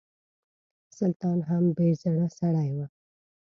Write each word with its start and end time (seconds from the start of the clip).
سلطان 0.99 1.39
هم 1.49 1.63
بې 1.75 1.87
زړه 2.01 2.27
سړی 2.37 2.69
و. 2.75 2.79